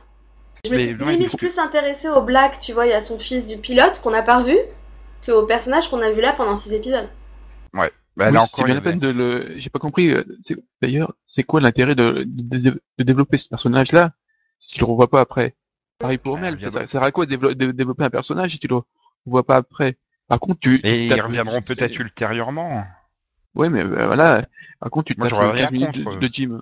[0.65, 3.01] Je me mais- suis limite mais- plus intéressée au Black, tu vois, il y a
[3.03, 4.57] son fils du pilote qu'on n'a pas revu,
[5.25, 7.09] qu'au personnage qu'on a vu là pendant six épisodes.
[8.17, 10.23] Bah, oui, encore, bien la peine de le, j'ai pas compris, euh,
[10.81, 14.13] d'ailleurs, c'est quoi l'intérêt de, de, de développer ce personnage-là
[14.61, 15.57] si tu le revois pas après?
[15.99, 18.61] Pareil pour Ah, Mel, ça, sert à quoi de développer, de développer un personnage si
[18.61, 18.81] tu le
[19.27, 19.97] revois pas après?
[20.29, 22.85] Par contre, tu, Et ils reviendront peut-être ultérieurement.
[23.57, 24.47] Ouais, mais euh, voilà.
[24.79, 26.21] Par contre, tu j'aurais 15 rien minutes contre.
[26.21, 26.61] de, de Jim.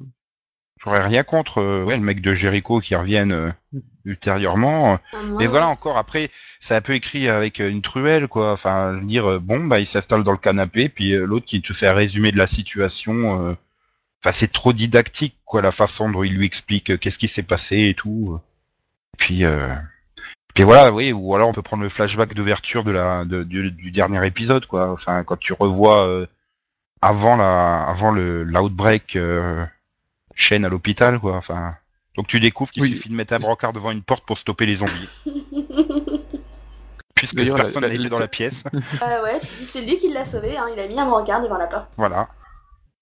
[0.85, 3.53] J'aurais rien contre, euh, ouais, le mec de Jericho qui revienne euh,
[4.05, 4.95] ultérieurement.
[5.13, 8.53] Enfin, moi, Mais voilà, encore après, c'est un peu écrit avec euh, une truelle, quoi.
[8.53, 11.47] Enfin, je veux dire, euh, bon, bah, il s'installe dans le canapé, puis euh, l'autre
[11.47, 13.47] qui te fait un résumé de la situation.
[13.49, 13.55] euh,
[14.25, 17.43] Enfin, c'est trop didactique, quoi, la façon dont il lui explique euh, qu'est-ce qui s'est
[17.43, 18.39] passé et tout.
[19.19, 19.75] Puis, euh...
[20.55, 23.71] puis voilà, oui, ou alors on peut prendre le flashback d'ouverture de la de- du,
[23.73, 24.93] du dernier épisode, quoi.
[24.93, 26.27] Enfin, quand tu revois euh,
[27.01, 29.65] avant la avant le l'outbreak euh,
[30.37, 31.37] chaîne à l'hôpital, quoi.
[31.37, 31.75] Enfin,
[32.17, 32.95] donc tu découvres qu'il Oui.
[32.97, 35.09] suffit de mettre un brancard devant une porte pour stopper les zombies.
[37.15, 38.55] Puisque personne n'a été dans la pièce.
[39.01, 41.43] Ah ouais, tu dis c'est lui qui l'a sauvé, hein, il a mis un brancard
[41.43, 41.89] devant la porte.
[41.97, 42.29] voilà.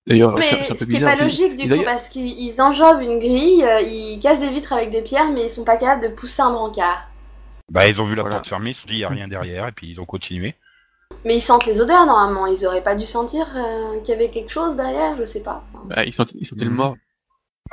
[0.07, 3.19] D'ailleurs, Mais ce qui est bizarre pas logique du coup, parce qu'ils ils enjambent une
[3.19, 6.09] grille, euh, ils cassent des vitres avec des pierres, mais ils sont pas capables de
[6.09, 7.07] pousser un brancard.
[7.71, 8.37] Bah, ils ont vu la Voilà.
[8.37, 10.07] porte fermée, ils se sont dit, il y a rien derrière, et puis ils ont
[10.07, 10.55] continué.
[11.25, 14.31] Mais ils sentent les odeurs normalement, ils auraient pas dû sentir euh, qu'il y avait
[14.31, 15.63] quelque chose derrière, je sais pas.
[15.85, 16.61] Bah, ils sont, ils sont Mhm.
[16.61, 16.97] tellement morts.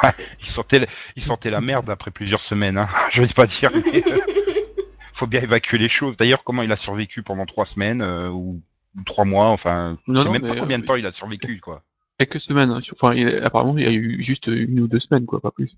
[0.04, 2.88] Le- ils sentaient la merde après plusieurs semaines, hein.
[3.12, 4.20] Je vais pas dire, mais euh,
[5.14, 6.18] faut bien évacuer les choses.
[6.18, 8.62] D'ailleurs, comment il a survécu pendant trois semaines, euh, ou,
[9.06, 11.60] trois mois, enfin, je sais non, même pas combien de euh, temps il a survécu,
[11.60, 11.84] quoi.
[12.20, 12.72] Quelques semaines.
[12.72, 12.82] hein.
[13.00, 15.78] Enfin, il- apparemment, il y a eu juste une ou deux semaines, quoi, pas plus.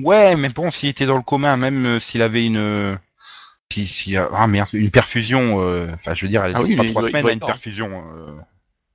[0.00, 2.98] Ouais, mais bon, s'il était dans le commun, même euh, s'il avait une,
[3.72, 5.56] si, si, ah merde, une perfusion,
[5.94, 7.40] enfin, je veux dire, elle Ah oui, pas il trois il semaines doit à une
[7.40, 8.04] perfusion.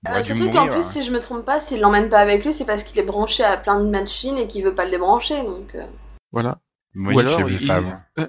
[0.08, 0.82] Euh, surtout mourir, qu'en plus, hein.
[0.82, 3.44] si je me trompe pas, s'il l'emmène pas avec lui, c'est parce qu'il est branché
[3.44, 5.74] à plein de machines et qu'il veut pas le débrancher, donc.
[5.76, 5.86] euh,
[6.32, 6.58] Voilà.
[6.96, 7.72] Oui, ou alors, il,
[8.20, 8.28] euh,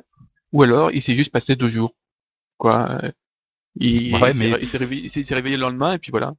[0.52, 1.94] ou alors, il s'est juste passé deux jours.
[2.58, 3.00] Quoi.
[3.78, 5.92] Il, Ouais, il mais- s'est- il s'est réveillé, il s'est- il s'est réveillé le lendemain,
[5.92, 6.32] et puis voilà.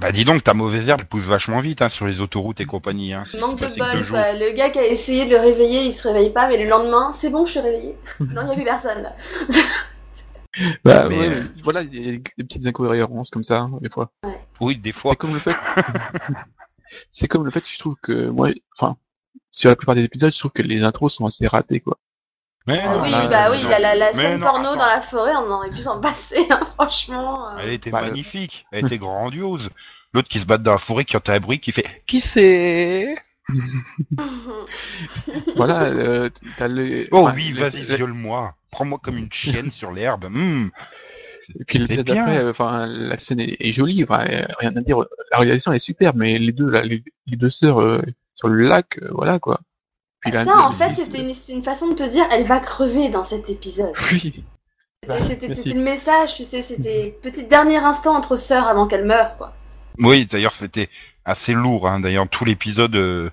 [0.00, 3.12] Bah dis donc, ta mauvaise herbe pousse vachement vite hein, sur les autoroutes et compagnie.
[3.12, 3.24] Hein.
[3.38, 4.40] Manque de bol.
[4.40, 7.12] Le gars qui a essayé de le réveiller, il se réveille pas, mais le lendemain,
[7.12, 7.94] c'est bon, je suis réveillé.
[8.20, 9.12] non, il y a plus personne là.
[10.84, 13.70] Bah, Mais, ouais, euh, mais voilà, il y a des petites incohérences comme ça, hein,
[13.80, 14.10] des fois.
[14.60, 15.12] Oui, des fois.
[15.12, 15.56] C'est comme le fait,
[17.10, 18.96] c'est comme le fait que je trouve que, moi, enfin,
[19.50, 21.96] sur la plupart des épisodes, je trouve que les intros sont assez ratées, quoi.
[22.66, 23.70] Mais Ah non, oui, là, bah oui, non.
[23.70, 24.76] la, la, la Mais scène non, porno attends.
[24.78, 27.48] dans la forêt, on aurait pu s'en passer, hein, franchement.
[27.48, 27.56] euh.
[27.60, 29.68] Elle était Bah, le- magnifique, elle était grandiose.
[30.12, 33.16] L'autre qui se bat dans la forêt, qui entend un bruit, qui fait Qui c'est?
[35.56, 37.08] Voilà, euh, t'as les...
[37.10, 38.54] Oh enfin, oui, vas-y, viole-moi.
[38.72, 40.24] Prends-moi comme une chienne sur l'herbe.
[40.30, 40.70] Hmm.
[41.66, 42.22] Puis bien.
[42.22, 44.24] après, enfin, la scène est, est jolie, enfin,
[44.58, 44.98] rien à dire.
[45.32, 48.00] La réalisation est superbe, mais les deux, là, les, les deux sœurs euh,
[48.34, 49.60] sur le lac, euh, voilà quoi.
[50.20, 53.24] Puis Ça, en fait, c'était une, une façon de te dire, elle va crever dans
[53.24, 53.92] cet épisode.
[54.12, 54.44] Oui.
[55.06, 59.04] Bah, C'était- c'était le message, tu sais, c'était petit dernier instant entre sœurs avant qu'elle
[59.04, 59.52] meure, quoi.
[59.98, 60.88] Oui, d'ailleurs, c'était
[61.24, 61.88] assez lourd.
[61.88, 61.98] Hein.
[61.98, 63.30] D'ailleurs, tout l'épisode euh,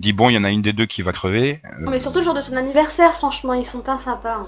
[0.00, 1.60] dit bon, il y en a une des deux qui va crever.
[1.64, 4.36] Euh, Non, mais surtout le jour de son anniversaire, franchement, ils sont pas sympas.
[4.36, 4.46] hein.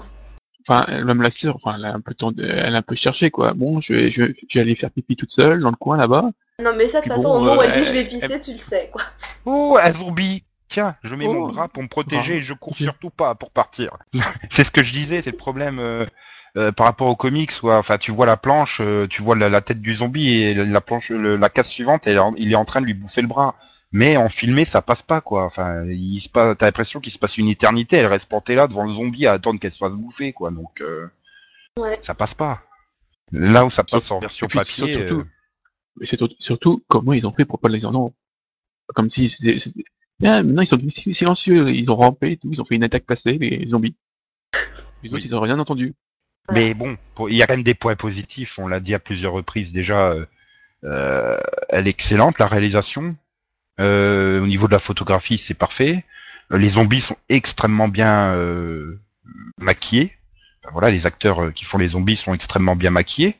[0.67, 2.95] Enfin, elle- même la sœur, enfin, elle a un peu tendu- elle a un peu
[2.95, 3.53] cherché quoi.
[3.53, 5.95] Bon, je vais, je, vais- je vais aller faire pipi toute seule dans le coin
[5.97, 6.31] là-bas.
[6.61, 7.99] Non, mais ça, de toute façon, bon, au moment où euh, elle dit je vais
[8.01, 9.03] elle- pisser, tu le sais, quoi.
[9.45, 11.47] Oh, un zombie Tiens, je mets mon Oh.
[11.51, 13.97] bras pour me protéger et je cours surtout pas pour partir.
[14.51, 16.05] c'est ce que je disais, c'est le problème euh,
[16.57, 17.51] euh, par rapport aux comics.
[17.63, 20.81] Enfin, tu vois la planche, euh, tu vois la, la tête du zombie et la
[20.81, 23.27] planche, le- la case suivante, elle en- il est en train de lui bouffer le
[23.27, 23.55] bras.
[23.93, 25.45] Mais en filmé, ça passe pas quoi.
[25.45, 27.95] Enfin, il se passe, t'as l'impression qu'il se passe une éternité.
[27.95, 30.51] Elle reste plantée là devant le zombie à attendre qu'elle se fasse bouffer quoi.
[30.51, 31.07] Donc, euh,
[31.79, 31.97] Ouais.
[32.01, 32.61] ça passe pas.
[33.31, 34.93] Là où ça passe en version puis, papier.
[34.93, 35.27] surtout, euh,
[35.99, 38.13] Mais c'est surtout- comment ils ont fait pour pas les non.
[38.93, 39.57] Comme si c'était,
[40.19, 42.75] c'était- Ah, maintenant ils sont devenus silencieux, ils ont rampé et tout, ils ont fait
[42.75, 43.95] une attaque passée, les zombies.
[45.03, 45.93] Les autres, ils ont rien entendu.
[46.51, 48.57] Mais bon, pour- il y a quand même des points positifs.
[48.57, 50.09] On l'a dit à plusieurs reprises déjà.
[50.11, 50.25] euh,
[50.83, 53.15] Euh, elle est excellente, la réalisation.
[53.79, 56.05] Euh, au niveau de la photographie, c'est parfait.
[56.51, 58.99] Euh, Les zombies sont extrêmement bien euh,
[59.57, 60.13] maquillés.
[60.61, 63.37] Enfin, voilà, les acteurs euh, qui font les zombies sont extrêmement bien maquillés.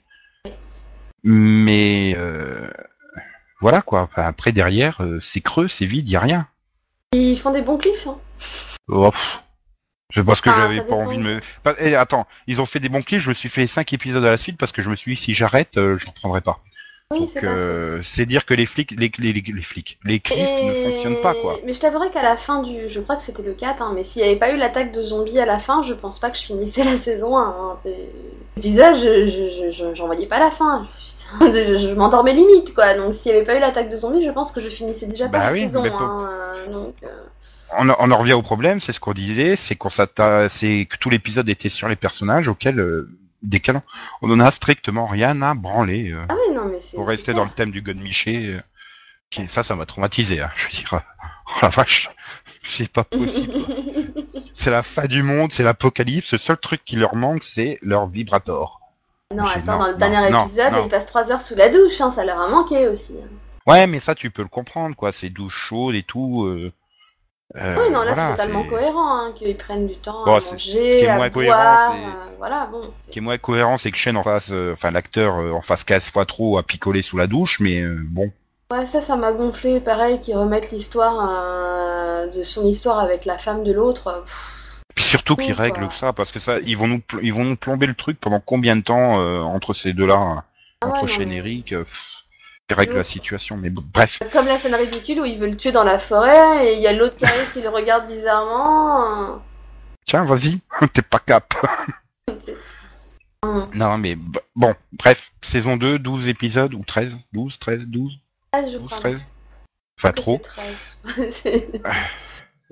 [1.23, 2.67] Mais euh,
[3.61, 4.01] voilà quoi.
[4.01, 6.47] Enfin, après derrière, c'est creux, c'est vide, y a rien.
[7.13, 8.07] Ils font des bons cliffs.
[8.07, 8.17] Hein.
[8.89, 9.11] Oh.
[10.13, 11.05] Je pense que Ah, j'avais pas dépend.
[11.05, 11.41] envie de me.
[11.79, 13.19] Eh, attends, ils ont fait des bons clips.
[13.21, 15.21] Je me suis fait cinq épisodes à la suite parce que je me suis dit
[15.21, 16.59] si j'arrête, euh, je reprendrai pas.
[17.13, 20.37] Oui, c'est pas euh, c'est dire que les flics, les, les, les, flics, les clips
[20.37, 21.55] ne Et- fonctionnent pas quoi.
[21.65, 22.89] Mais je t'avouerais qu'à la fin du.
[22.89, 25.01] Je crois que c'était le 4, hein, mais s'il n'y avait pas eu l'attaque de
[25.01, 27.41] zombies à la fin, je pense pas que je finissais la saison 1.
[27.43, 27.77] Hein.
[27.85, 28.09] C'est-
[28.57, 30.85] L'épisode, je, je, je, je- j'en voyais pas la fin.
[31.41, 32.93] Je, je m'endormais limite quoi.
[32.97, 35.25] Donc s'il n'y avait pas eu l'attaque de zombies, je pense que je finissais déjà
[35.29, 35.85] pas Bah la oui, saison.
[35.85, 37.07] Hein, euh, donc, euh,
[37.77, 40.87] On, en- on en revient au problème, c'est ce qu'on disait, c'est qu'on s'atta- c'est
[40.91, 42.79] que tout l'épisode était sur les personnages auxquels,
[43.43, 43.79] euh,
[44.21, 46.11] on en a strictement rien à branler.
[46.11, 46.97] euh, Ah oui, non, mais c'est.
[46.97, 48.61] pour rester dans le thème du gun Miché, euh,
[49.29, 50.41] qui, ça, ça m'a traumatisé.
[50.41, 50.93] Hein, je veux dire,
[51.47, 52.09] oh la vache,
[52.77, 53.53] c'est pas possible.
[54.55, 56.31] c'est la fin du monde, c'est l'apocalypse.
[56.31, 58.79] Le seul truc qui leur manque, c'est leur vibrator.
[59.35, 60.83] non, attends, non, dans le dernier non, épisode, non.
[60.85, 63.13] ils passent 3 heures sous la douche, hein, ça leur a manqué aussi.
[63.23, 63.27] hein.
[63.65, 65.11] Ouais, mais ça, tu peux le comprendre, quoi.
[65.13, 66.45] C'est douche chaude et tout.
[66.45, 66.71] Euh,
[67.55, 70.41] euh, oui, non, là voilà, c'est totalement cohérent, hein, qu'ils prennent du temps Bon, à
[70.41, 72.91] manger, est à moins boire, euh, voilà, bon.
[73.05, 75.83] Ce qui est moins cohérent, c'est que Shane en face, euh, enfin l'acteur en face
[75.85, 78.31] 15 fois trop à picoler sous la douche, mais bon.
[78.69, 83.63] Ouais, ça, ça m'a gonflé, pareil, qu'ils remettent l'histoire de son histoire avec la femme
[83.63, 84.25] de l'autre.
[84.93, 85.63] Puis surtout qu'ils quoi.
[85.63, 88.41] règlent ça, parce que ça, ils vont nous, ils vont nous plomber le truc pendant
[88.41, 90.43] combien de temps entre ces deux-là, hein,
[90.81, 91.85] Ah ouais, entre non, Shane et euh,
[92.69, 93.57] ils règlent la situation.
[93.57, 96.75] Mais bref, Comme la scène ridicule où il veut le tuer dans la forêt et
[96.75, 99.41] il y a l'autre qui arrive qui le regarde bizarrement.
[100.05, 100.59] tiens, vas-y,
[100.93, 101.53] t'es pas cap.
[103.73, 104.17] non, mais
[104.55, 108.13] bon, bref, saison 2, 12 épisodes, ou 13, 12, 13, 12,
[108.51, 108.99] Ah, je 12, crois.
[108.99, 109.21] 13
[109.99, 110.39] Enfin, trop.
[110.43, 110.97] c'est 13.
[111.31, 111.81] C'est-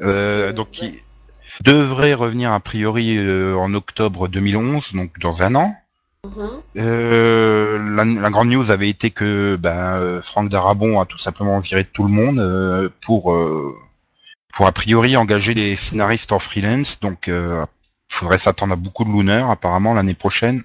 [0.02, 1.00] Euh, donc, il
[1.64, 5.76] devrait revenir a priori euh, en octobre 2011, donc dans un an.
[6.26, 6.62] Mhm.
[6.78, 11.60] Euh, la, la grande news avait été que ben, euh, Franck Darabon a tout simplement
[11.60, 13.76] viré tout le monde euh, pour euh,
[14.56, 17.00] pour a priori engager des scénaristes en freelance.
[17.02, 17.66] Donc, euh,
[18.10, 20.64] faudrait s'attendre à beaucoup de Lunar apparemment l'année prochaine.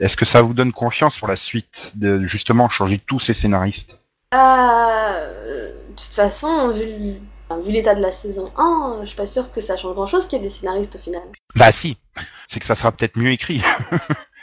[0.00, 3.98] Est-ce que ça vous donne confiance pour la suite de justement changer tous ces scénaristes?
[4.32, 7.14] De toute façon, vu,
[7.48, 10.04] enfin, vu l'état de la saison 1, je suis pas sûre que ça change grand
[10.04, 11.22] chose qu'il y ait des scénaristes au final.
[11.54, 11.96] Bah si,
[12.48, 13.62] c'est que ça sera peut-être mieux écrit.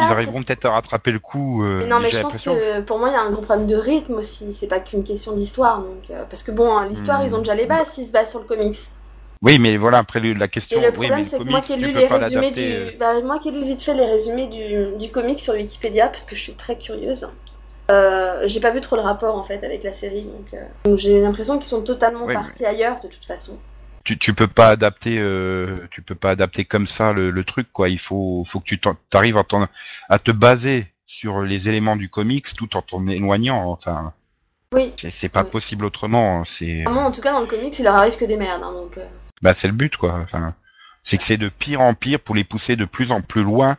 [0.00, 1.62] Ils arriveront peut-être à rattraper le coup.
[1.64, 3.76] euh, Non, mais je pense que pour moi, il y a un gros problème de
[3.76, 4.52] rythme aussi.
[4.52, 5.78] C'est pas qu'une question d'histoire.
[5.80, 7.26] Donc, euh, parce que bon, hein, l'histoire, Hmm.
[7.26, 8.78] ils ont déjà les bases s'ils se basent sur le comics.
[9.42, 10.80] Oui, mais voilà, après la question.
[10.80, 12.62] Et le problème, c'est que moi qui ai lu les résumés du.
[12.62, 12.90] euh.
[12.98, 16.24] Bah, moi qui ai lu vite fait les résumés du, du comic sur Wikipédia, parce
[16.24, 17.28] que je suis très curieuse.
[17.90, 21.20] Euh, j'ai pas vu trop le rapport en fait avec la série, donc, donc j'ai
[21.20, 23.52] l'impression qu'ils sont totalement partis ailleurs de toute façon.
[24.04, 27.68] Tu, tu peux pas adapter euh, tu peux pas adapter comme ça le, le truc
[27.72, 28.78] quoi il faut faut que tu
[29.10, 29.38] t'arrives
[30.08, 34.12] à, te baser sur les éléments du comics tout en t'en éloignant enfin
[34.72, 34.92] Oui.
[35.20, 35.50] c'est pas Oui.
[35.50, 38.24] possible autrement hein, c'est Vraiment, en tout cas, dans le comics, il leur arrive que
[38.24, 38.98] des merdes, hein, donc.
[38.98, 39.06] euh,
[39.42, 40.54] bah c'est le but quoi enfin
[41.02, 43.76] c'est que c'est de pire en pire pour les pousser de plus en plus loin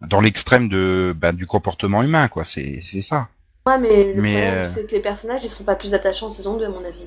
[0.00, 3.28] dans l'extrême de bah, du comportement humain quoi c'est c'est ça
[3.66, 6.28] Ouais, mais le Mais, problème, euh, c'est que les personnages, ils seront pas plus attachants
[6.28, 7.04] en saison 2, à mon avis.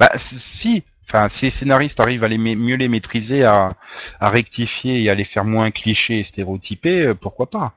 [0.00, 3.74] Bah si, enfin si les scénaristes arrivent à les mieux les maîtriser, à,
[4.20, 7.74] à rectifier et à les faire moins clichés et stéréotypés, euh, pourquoi pas?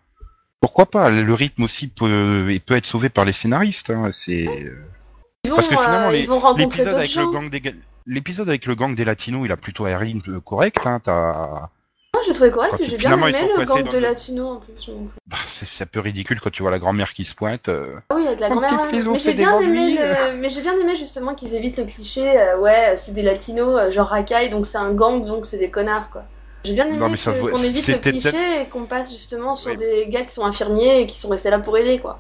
[0.62, 1.10] Pourquoi pas?
[1.10, 3.90] Le rythme aussi peut, peut être sauvé par les scénaristes.
[3.90, 4.48] Hein, c'est
[5.44, 7.76] Ils vont, Parce que finalement, euh, l'épisode avec le gang des
[8.08, 10.80] l'épisode avec le gang des latinos, il a plutôt un rythme correct.
[10.86, 11.70] Hein, t'as
[12.26, 14.88] je l'ai trouvé correct, puis j'ai bien ils aimé le gang de Latino en plus.
[14.88, 15.10] donc.
[15.28, 15.38] bah,
[15.78, 17.70] c'est un peu ridicule quand tu vois la grand-mère qui se pointe.
[17.70, 17.96] euh.
[18.10, 18.88] Ah oui, avec la Mon grand-mère.
[18.92, 20.38] Mais j'ai bien aimé le...
[20.38, 22.40] mais j'ai bien aimé justement qu'ils évitent le cliché.
[22.40, 25.70] euh, ouais, c'est des latinos, euh, genre racaille, donc c'est un gang, donc c'est des
[25.70, 26.24] connards quoi.
[26.64, 26.98] J'ai bien aimé
[27.52, 29.78] qu'on évite le cliché et qu'on passe justement sur Oui.
[29.78, 32.20] des gars qui sont infirmiers et qui sont restés là pour aider quoi.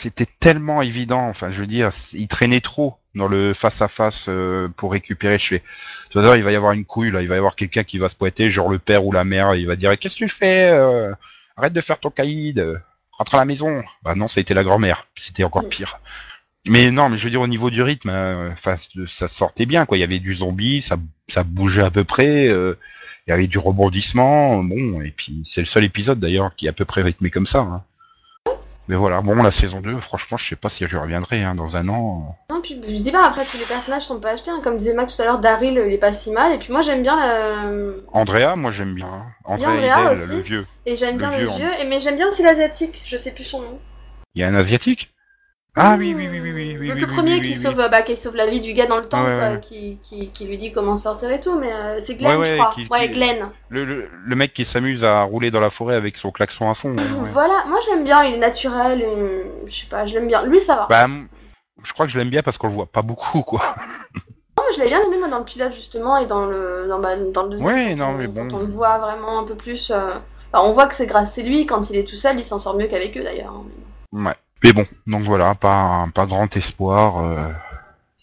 [0.00, 1.28] C'était tellement évident.
[1.28, 4.28] Enfin, je veux dire, il traînait trop dans le face à face
[4.76, 5.38] pour récupérer.
[5.38, 5.62] Je fais,
[6.10, 7.08] tout à il va y avoir une couille.
[7.08, 9.54] Il va y avoir quelqu'un qui va se pointer, genre le père ou la mère.
[9.56, 11.12] Il va dire, qu'est-ce que tu fais euh,
[11.56, 12.58] Arrête de faire ton caïd.
[12.58, 12.76] euh,
[13.12, 13.82] Rentre à la maison.
[14.04, 15.06] Bah non, ça a été la grand-mère.
[15.16, 15.98] C'était encore pire.
[16.66, 18.10] Mais non, mais je veux dire au niveau du rythme,
[18.52, 18.74] enfin,
[19.18, 19.96] ça sortait bien quoi.
[19.96, 20.96] Il y avait du zombie, ça,
[21.28, 22.46] ça bougeait à peu près.
[22.48, 22.76] euh,
[23.26, 26.68] il y avait du rebondissement, bon, et puis c'est le seul épisode d'ailleurs qui est
[26.68, 27.60] à peu près rythmé comme ça.
[27.60, 27.82] hein.
[28.88, 31.76] Mais voilà, bon, la saison 2, franchement, je sais pas si je reviendrai hein, dans
[31.76, 32.36] un an.
[32.50, 34.52] Non, puis je dis pas, après tous les personnages sont pas achetés.
[34.52, 34.60] hein.
[34.62, 36.52] Comme disait Max tout à l'heure, Daryl il est pas si mal.
[36.52, 37.68] Et puis moi j'aime bien la...
[38.12, 39.06] Andrea, moi j'aime bien.
[39.08, 39.26] hein.
[39.44, 40.36] Andrea Andrea Idel, aussi.
[40.36, 40.66] le vieux.
[40.86, 43.44] Et j'aime bien le vieux, vieux, et mais j'aime bien aussi l'asiatique, je sais plus
[43.44, 43.78] son nom.
[44.36, 45.12] Il y a un asiatique?
[45.78, 46.86] Ah oui, oui, oui, oui, oui, oui.
[46.88, 48.86] Le oui, tout oui, premier oui, qui sauve, bah, qui sauve la vie du gars
[48.86, 49.60] dans le temps, Ouais, quoi, ouais.
[49.60, 52.54] qui, qui, qui lui dit comment sortir et tout, mais euh, c'est Glenn, Ouais, je
[52.56, 52.72] crois.
[52.74, 53.50] qui- Ouais, Glenn.
[53.68, 56.74] Le, le, le mec qui s'amuse à rouler dans la forêt avec son klaxon à
[56.74, 56.94] fond.
[57.32, 60.44] Voilà, moi j'aime bien, il est naturel, et, je sais pas, je l'aime bien.
[60.46, 60.86] Lui, ça va.
[60.88, 61.06] Bah,
[61.84, 63.76] je crois que je l'aime bien parce qu'on le voit pas beaucoup, quoi.
[64.58, 66.98] Non, mais je l'avais bien aimé, moi, dans le pilote, justement, et dans le, dans,
[66.98, 67.68] bah, dans le deuxième.
[67.74, 68.48] Ouais, non, on- mais bon.
[68.48, 69.90] Quand on le voit vraiment un peu plus.
[69.90, 70.14] euh,
[70.50, 72.58] enfin, on voit que c'est grâce à lui, quand il est tout seul, il s'en
[72.58, 73.52] sort mieux qu'avec eux d'ailleurs.
[73.52, 73.64] hein.
[74.12, 74.34] Ouais.
[74.64, 77.18] Mais bon, donc voilà, pas, pas grand espoir.
[77.18, 77.52] Euh,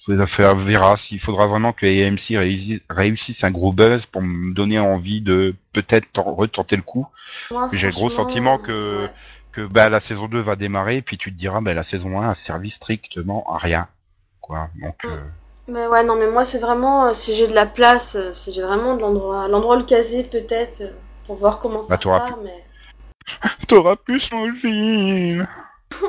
[0.06, 4.80] ça verra s'il faudra vraiment que AMC réussisse, réussisse un gros buzz pour me donner
[4.80, 7.08] envie de peut-être tent- retenter le coup.
[7.72, 9.12] J'ai le gros sentiment que- ouais.
[9.54, 12.32] Que bah la saison 2 va démarrer, puis tu te diras bah la saison 1
[12.32, 13.88] a servi strictement à rien.
[14.42, 14.68] Quoi.
[14.82, 15.16] Donc euh,
[15.68, 18.52] Mais ouais, non, mais moi, c'est vraiment, euh, si j'ai de la place, euh, si
[18.52, 20.90] j'ai vraiment de l'endroit, l'endroit le caser peut-être, euh,
[21.28, 22.64] pour voir comment ça Bah, t'auras part, mais...
[23.68, 25.48] T'auras plus Smallville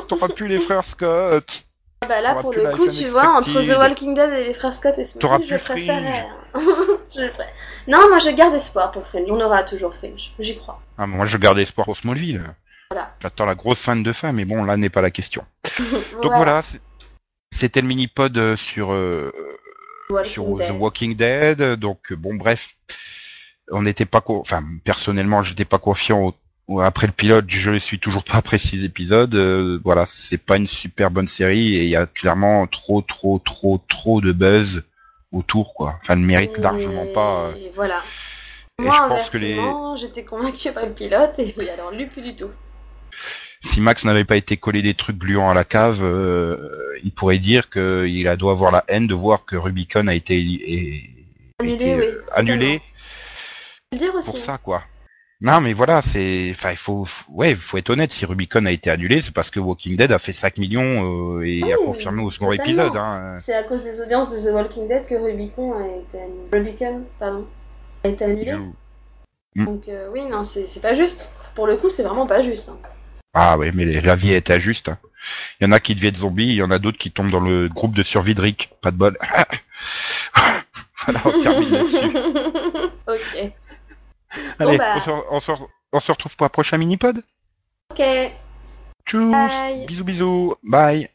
[0.09, 1.67] T'auras plus les frères Scott
[2.03, 3.79] Ah Bah là, pour le coup, tu vois, entre The.
[3.79, 6.27] Walking Dead et les frères Scott et T'auras Smallville, je hein.
[7.15, 7.53] je le ferais.
[7.89, 9.31] Non, moi, je garde espoir pour Fringe.
[9.31, 10.33] On aura toujours Fringe.
[10.39, 10.81] J'y crois.
[10.99, 12.43] ah, Moi je garde espoir pour Smallville.
[12.91, 13.15] Voilà.
[13.21, 15.45] J'attends la grosse fin de fin, mais bon là n'est pas la question.
[16.23, 16.63] Donc voilà,
[17.59, 19.33] c'était le mini-pod euh, sur, euh,
[20.11, 20.69] Walking sur Dead.
[20.69, 21.63] The Walking Dead.
[21.81, 22.61] Donc euh, bon bref,
[23.71, 24.23] on n'était pas...
[24.27, 26.35] Enfin personnellement j'étais pas confiant au-
[26.83, 29.35] après le pilote, je ne suis toujours pas après six épisodes.
[29.35, 33.39] euh, voilà, c'est pas une super bonne série et il y a clairement trop trop
[33.45, 34.83] trop trop de buzz
[35.33, 35.99] autour quoi.
[36.03, 37.47] Enfin, ne mérite largement pas.
[37.49, 38.03] euh, Voilà.
[38.79, 42.07] et Moi, je pense que les- inversement, j'étais convaincue par le pilote, et alors lui,
[42.07, 42.51] plus du tout.
[43.73, 47.39] si Max n'avait pas été collé des trucs gluants à la cave, euh, il pourrait
[47.39, 51.11] dire qu'il a- doit avoir la haine de voir que Rubicon a été, est-
[51.61, 52.83] Annulé, été, oui, euh, annulé
[53.93, 54.83] Je pour ça, quoi.
[55.45, 58.11] Non, mais voilà, c'est, enfin, il faut, ouais, faut être honnête.
[58.13, 61.43] Si Rubicon a été annulé, c'est parce que Walking Dead a fait 5 millions euh,
[61.47, 62.97] et a Oui, confirmé au second épisode.
[62.97, 63.35] Hein.
[63.43, 66.49] C'est à cause des audiences de The Walking Dead que Rubicon a été annulé.
[66.51, 67.47] Rubicon, pardon,
[68.05, 68.55] a été annulé.
[69.55, 69.65] Mm.
[69.67, 71.29] Donc euh, oui, non, c'est pas juste.
[71.55, 72.71] Pour le coup, c'est vraiment pas juste.
[72.71, 72.79] hein.
[73.35, 74.89] Ah ouais, mais la vie est injuste.
[74.89, 74.99] hein.
[75.61, 77.41] Il y en a qui deviennent zombies, il y en a d'autres qui tombent dans
[77.41, 78.71] le groupe de survie de Rick.
[78.81, 79.19] Pas de bol.
[81.05, 82.17] voilà, on termine là-dessus.
[83.09, 83.53] ok.
[84.59, 84.97] Allez, bah.
[84.97, 85.53] on, se, on, se,
[85.93, 87.23] on se retrouve pour un prochain mini-pod
[87.91, 88.03] Ok.
[89.07, 89.87] Tchuss Bye.
[89.87, 91.11] Bisous bisous Bye